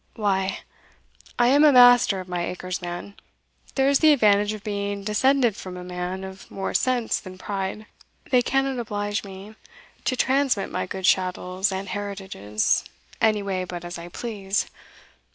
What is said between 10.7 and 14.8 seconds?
my goods chattels, and heritages, any way but as I please.